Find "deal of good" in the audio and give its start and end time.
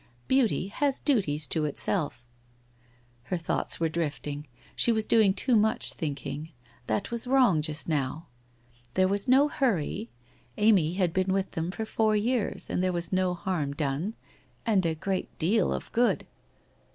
15.37-16.25